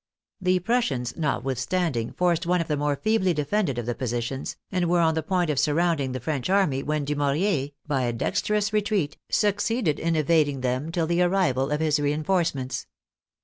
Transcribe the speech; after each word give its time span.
The 0.41 0.57
Prus 0.57 0.85
sians, 0.89 1.15
notwithstanding, 1.15 2.11
forced 2.13 2.47
one 2.47 2.59
of 2.59 2.67
the 2.67 2.75
more 2.75 2.95
feebly 2.95 3.35
defended 3.35 3.77
of 3.77 3.85
the 3.85 3.93
positions, 3.93 4.55
and 4.71 4.89
were 4.89 4.99
on 4.99 5.13
the 5.13 5.21
point 5.21 5.51
of 5.51 5.59
sur 5.59 5.75
rounding 5.75 6.11
the 6.11 6.19
French 6.19 6.49
army 6.49 6.81
when 6.81 7.05
Dumouriez, 7.05 7.73
by 7.85 8.01
a 8.05 8.11
dex 8.13 8.41
terous 8.41 8.73
retreat, 8.73 9.17
succeeded 9.29 9.99
in 9.99 10.15
evading 10.15 10.61
them 10.61 10.91
till 10.91 11.05
the 11.05 11.21
arrival 11.21 11.69
of 11.69 11.81
his 11.81 11.99
reinforcements. 11.99 12.87